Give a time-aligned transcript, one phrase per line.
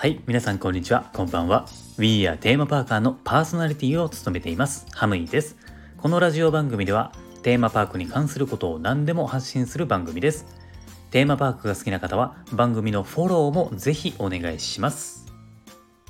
[0.00, 1.66] はい、皆さんこんにちは、こんばんは。
[1.98, 5.56] We are テーマパーカーのパーソナリティを務めています、ハムイです。
[5.96, 7.10] このラジオ番組では、
[7.42, 10.46] テーマパークに関することを何でも発信する番組です。
[11.10, 15.26] テーマパークが好きな方は、番組のフォローもぜひお願いします。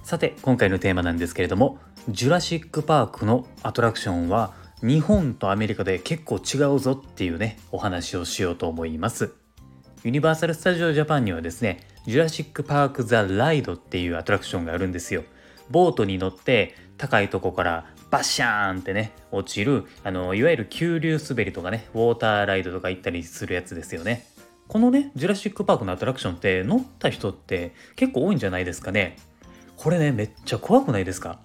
[0.03, 1.79] さて、今回のテーマなんですけれども、
[2.11, 4.53] ジュラシック・パークのアトラクションは、
[4.83, 9.33] 日本とアメリカで結構違うぞっていうね、お話をしようと思います。
[10.05, 15.25] ユニバーサル・スタジオ・ジャパンにはですね、ジュラシック・パーク・ザ・ライドっていうアトラクションがあるんですよ。
[15.69, 24.25] ボートに乗って高いとこからバシャーンってね、落ちる、あの、いわゆる急流滑りとかね、ウォーターライドとか行ったりするやつですよね。
[24.69, 29.19] このね、ジュラシック・パークのアトラクションって乗った人って結構多いんじゃないですかね。
[29.77, 31.41] これね、めっちゃ怖くないですか？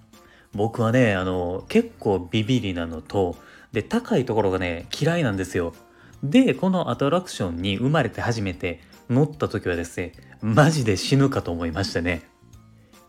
[0.54, 3.36] 僕はね、あの、結構ビビりなのと、
[3.72, 5.74] で、高いところがね、嫌いなんですよ。
[6.22, 12.22] で、このアトラクションに生まれて初めて乗った時はですね、マジで死ぬかと思いましたね。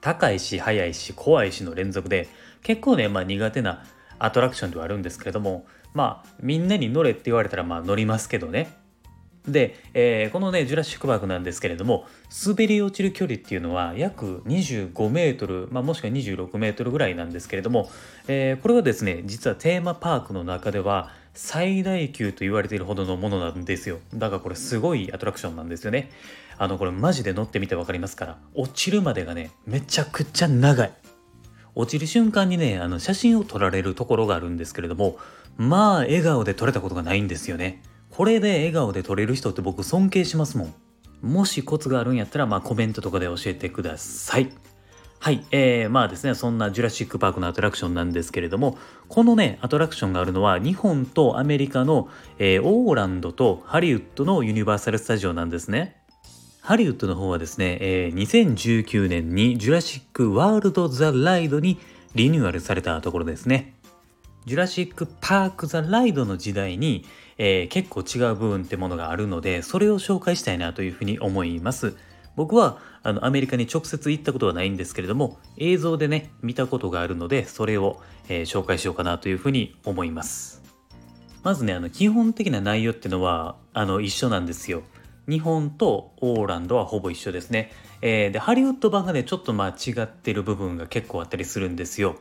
[0.01, 2.27] 高いし、速いし、怖いしの連続で、
[2.61, 3.83] 結構ね、まあ苦手な
[4.19, 8.77] アトラクションではあるんですけれども、まあ、みんなに乗れって言われたら、まあ乗りますけどね。
[9.47, 12.05] で、えーこのね、ジュラシック・パークなんですけれども、
[12.45, 17.89] 滑り落ちる距離っていうのは約25メートル、まあ、もしくは26メートルぐらいなんですけれども、
[18.27, 23.99] えーこれはですね、実はテーマパークの中では最大級と言われているほどのものなんですよ。
[24.13, 26.09] だからこれすごいアトラクションなんですよね。
[26.57, 30.93] あの、これマジで乗ってみてわかりますから、落ちるまでがね、めちゃくちゃ長い。
[31.75, 35.17] 落ちる瞬間にね、あの写真を撮られるところがあるんですけれども、
[35.57, 37.83] まあ笑顔で撮れたことがないんですよね。
[38.09, 40.73] これで笑顔で撮れる人って僕尊敬しますもん。
[41.21, 44.51] もしコツがあるんやったら、まあコメントとかで教えてください。
[45.25, 55.99] はい、えー、まあですね、そんなジュラシック・パークのアトラクションなんですけれども、このね、アトラクションがあるのは、日本とアメリカの、えーオーランドとハリウッドのユニバーサル・スタジオなんですね。
[56.61, 61.79] ハリウッドの方はですね、えー2019年にジュラシック・ワールド・ザ・ライドに
[62.13, 63.73] リニューアルされたところですね。
[64.45, 67.03] ジュラシック・パーク・ザ・ライドの時代に、
[67.39, 71.95] えー結構違う部分ってものがあるので、それを紹介したいなというふうに思います。
[72.35, 80.63] 僕はあのアメリカに直接行ったことはないんですけれども、映像でね、見たことがあるので、それを、えー紹介しようかなというふうに思います。
[81.43, 84.83] まずね、あの基本的な内容っていうのはあの一緒なんですよ。
[85.27, 87.71] 日本とオーランドはほぼ一緒ですね。
[88.01, 92.17] えーで、ハリウッド版がね、ちょっとまあ違ってる部分が結構あったりするんですよ。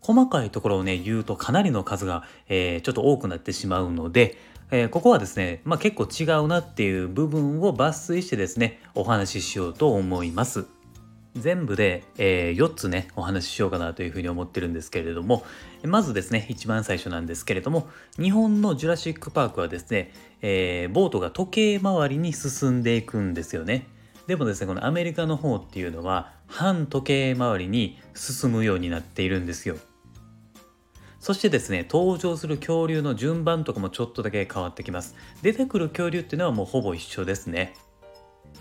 [0.00, 4.38] 細かいところをね言うとかなりの数が、えーちょっと多くなってしまうので、
[4.70, 10.66] えーここはですね、まあ、結構違うなっていう部分を抜粋してですねお話ししようと思います。
[11.36, 15.44] 全部で、え4つねお話ししようかなというふうに思ってるんですけれども
[15.84, 17.88] まずですね一番最初なんですけれども
[18.18, 23.86] 日本のジュラシック・パークはですね、えーボートが時計回りに進んでいくんですよね。
[24.26, 29.76] でもですねこのアメリカの方っていうのは反時計回りに進むようになっているんですよ。
[31.26, 35.16] そしてですね登場する恐竜の順番とかもちょっとだけ変わってきます。
[35.42, 37.74] 出てくる恐竜っていうのはもうほぼ一緒ですね。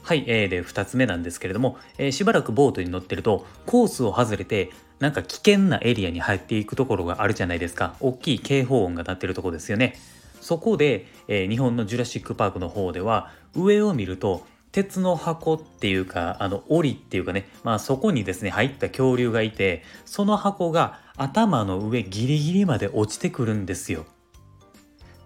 [0.01, 9.95] はい、えー、で2つ目なんですけれども、えーしばらくボートに乗ってるとコースを外れてなんか危険なエリアに入っていくところがあるじゃないですか大きい警報音が鳴ってるとこですよね
[10.41, 14.43] そこで、えー日本のジュラシック・パークの方では上を見ると
[14.75, 24.05] 鉄の箱っていうかあの檻っていうかねまあそこにですね入った恐竜がいてその箱が頭の上ギリギリまで落ちてくるんですよ。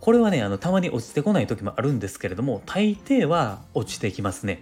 [0.02, 4.62] これはねあのたまに落ちてこない時もあるんですけれども大抵は落ちてきますね。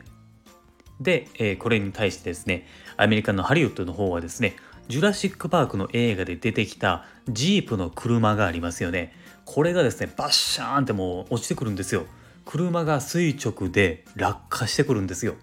[1.02, 2.66] で、えーこれに対してですね
[2.96, 4.56] アメリカのハリウッドの方はですね
[4.88, 9.14] ジュラシック・パークの映画で出てきたジープの車がありますよね。
[9.44, 12.06] これがですねバッシャーンってもう落ちてくるんですよ。
[12.48, 15.36] 車が垂直で落下してくるんですよ。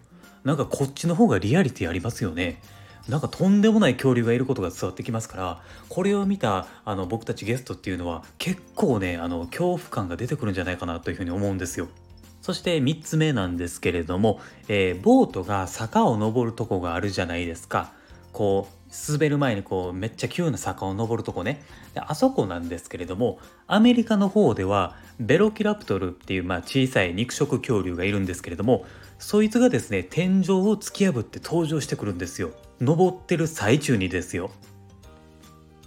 [0.43, 2.63] なんかこっちの方がリアリティありますよね。
[3.09, 5.61] なんかとんでもない恐竜がいることが伝わってきますから
[5.91, 11.89] これを見たあの僕たちゲストっていうのは結構ねあの恐怖感が出てくるんじゃないかなというふうに思うんですよ。
[12.41, 17.93] そして3つ目なんですけれども、えーボートが坂を登るとこがあるじゃないですか。
[18.33, 21.63] こう滑る前にこうめっちゃ急な坂を登るとこね。
[21.95, 28.85] であそこなんですけれどもアメリカの方ではベロキラプトルっていうまあ小さい肉食恐竜がいるんですけれども
[29.19, 32.51] そいつがですね天井を突き破って登場してくるんですよ。
[32.81, 34.51] 登ってる最中にですよ。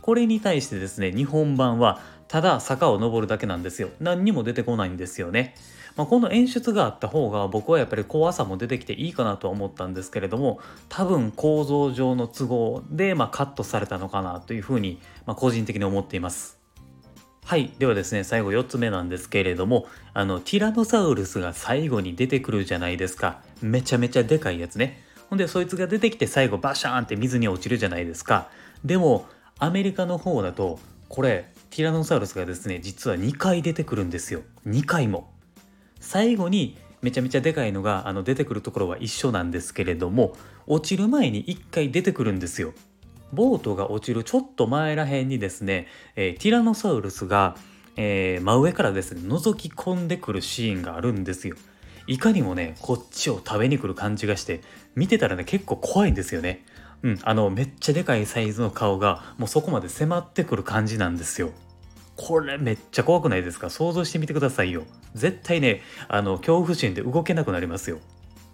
[0.01, 3.89] これに対してですね日本版はただ坂を登るだけなんですよ。
[3.99, 5.55] 何にも出てこないんですよね。
[5.97, 10.59] まあ、この演出があった方が僕はやっぱり怖さも出てきていいかなとは思ったんですけれども
[10.89, 16.57] 多分構造上の都合で、ま、カットされたのかなというふうに、ま、個人的に思っています。
[17.43, 17.71] はい。
[17.79, 23.39] ではですね、最後4つ目なんですけれども、あの、ティラノサウルスが最後に出てくるじゃないですか。
[23.61, 25.07] めちゃめちゃでかいやつね。
[25.29, 28.49] ほんでそいつが出てきて最後バシャーンって水に落ちるじゃないですか
[28.85, 29.25] でも
[29.59, 30.79] アメリカの方だと
[31.09, 35.33] これティラノサウルスがですね実は2回出てくるんですよ2回も
[36.07, 42.73] 最後にめちゃめちゃでかいのがあの出てくるところは一緒なんですけれども落ちる前に1回出てくるんですよ。
[43.33, 47.57] ボートが落ちるちょっと前らへんにですね、えー、ティラノサウルスが、
[47.97, 51.57] えー、真上からですね覗き込んでくるシーンがあるんですよ。
[52.07, 54.61] いかにもねこっちを食べに来る感じがして
[54.95, 56.63] 見てたらね結構怖いんですよね。
[57.03, 61.51] うんあのめっちゃでかいサイズの顔がもうそこまで迫ってくる感じなんですよ。
[62.17, 63.69] これめっちゃ怖くないですか？
[63.69, 64.83] 想像してみてくださいよ
[65.13, 67.99] 絶対ねあの恐怖心で動けなくなりますよ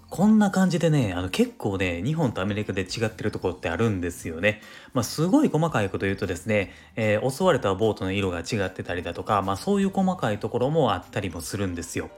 [0.10, 4.62] こんな感じでね、あの結構ね、日本とアメリカで違ってるところってあるんですよね。
[4.94, 12.12] まあ、すごい細かいこと言うとですね、えー、襲われたボートの色が違ってたりだとか、まあそういう細かいところもあったりもするんですよ。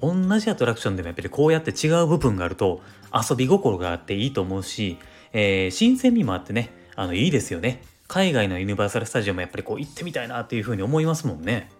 [0.00, 2.82] 同じアトラクションでもやっぱりこうやって違う部分があると
[3.12, 4.98] 遊び心があっていいと思うし、
[5.32, 7.82] えー、新鮮味もあってね、あのいいですよね。
[8.06, 11.70] 海外のユニバーサル・スタジオもやっぱりこう行ってみたいなっていうふうに思いますもんね。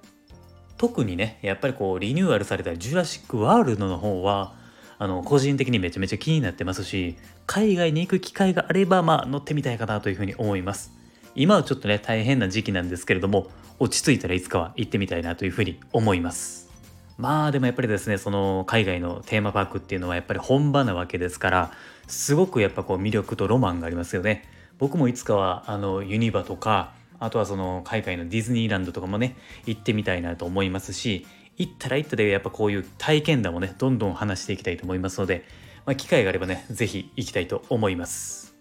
[0.77, 4.55] 特にね、やっぱりこうリニューアルされたジュラシック・ワールドの方は、
[4.99, 7.17] あの個人的にめちゃめちゃ気になってますし
[7.47, 10.93] 海外に行く機会があればまあ乗ってみたいかなというふうに思います。
[11.35, 13.49] 今はちょっとね大変な時期なんですけれども
[13.81, 16.71] 落ち着いたらいつかは行ってみたいなというふうに思います。
[17.19, 21.73] まあでもやっぱりですねその海外のテーマパークっていうのはやっぱり本場なわけですから
[22.07, 24.45] すごくやっぱこう魅力とロマンがありますよね。
[24.85, 29.35] 僕もいつかはあのユニバとかあとはその海外のディズニーランドとかもね
[29.65, 31.27] 行ってみたいなと思いますし
[31.57, 35.47] 行ったら行ったでやっぱこういう体験談をねどんどん話していきたいと思いますので、
[35.87, 38.55] まあ、機会があればね是非行きたいと思います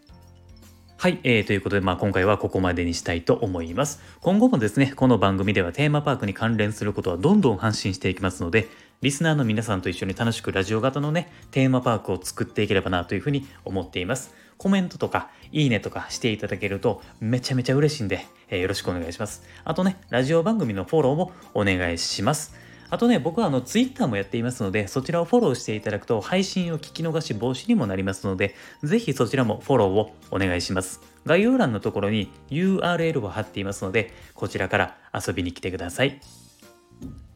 [0.95, 4.01] はい、えー、ということで、まあ、今回はここまでにしたいと思います。
[4.21, 8.69] 今後もですね、この番組ではテーマパークに関連することはどんどん発信していきますので、
[9.01, 14.33] リスナーの皆さんと一緒に楽しくラジオ型のね、テーマパークを作っていければなというふうに思っています。
[14.57, 19.43] コメントとか、いいねとかしていただけるとめちゃめちゃ嬉しいんで、えー、よろしくお願いします。
[19.63, 22.55] あとね、ラジオ番組のフォローもお願いします。
[22.89, 31.01] あとね、僕はあの Twitter もやっていますので、そちらをフォローしていただくと配信を聞き逃し防止にもなりますので、ぜひそちらもフォローをお願いします。
[31.25, 36.21] 概要欄のところに URL を貼っていますので、こちらから遊びに来てください。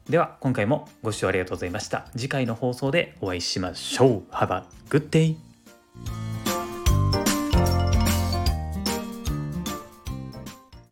[0.07, 2.07] では、今回もご視聴ありがとうございました。
[2.15, 4.31] 次回の放送でお会いしましょう。
[4.31, 6.26] Have a good day!